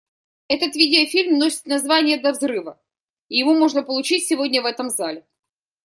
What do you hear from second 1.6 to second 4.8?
название «До взрыва», и его можно получить сегодня в